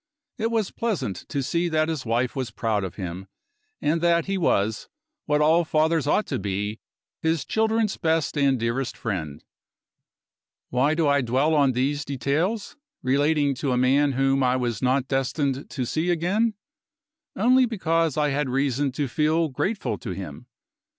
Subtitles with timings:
[0.39, 3.27] It was pleasant to see that his wife was proud of him,
[3.79, 4.89] and that he was,
[5.27, 6.79] what all fathers ought to be,
[7.21, 9.43] his children's best and dearest friend.
[10.69, 15.07] Why do I dwell on these details, relating to a man whom I was not
[15.07, 16.55] destined to see again?
[17.35, 20.47] Only because I had reason to feel grateful to him.